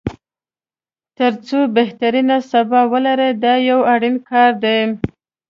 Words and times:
تر 1.17 1.31
څو 1.47 1.57
بهترینه 1.75 2.37
سبا 2.51 2.81
ولري 2.93 3.29
دا 3.43 3.53
یو 3.69 3.79
اړین 3.93 4.15
کار 4.29 4.51
دی. 4.63 4.79